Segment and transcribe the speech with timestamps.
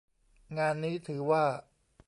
[0.57, 1.43] งานนี้ถือว่า